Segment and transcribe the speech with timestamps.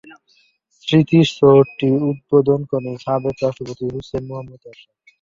[0.87, 4.95] স্মৃতিসৌধটি উদ্বোধন করেন সাবেক রাষ্ট্রপতি হুসেইন মুহাম্মদ এরশাদ।